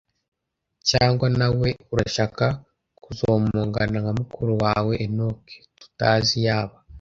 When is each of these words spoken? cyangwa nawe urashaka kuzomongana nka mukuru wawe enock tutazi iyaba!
cyangwa 0.89 1.27
nawe 1.39 1.69
urashaka 1.93 2.45
kuzomongana 3.03 3.97
nka 4.03 4.13
mukuru 4.19 4.51
wawe 4.63 4.93
enock 5.05 5.41
tutazi 5.81 6.33
iyaba! 6.39 6.75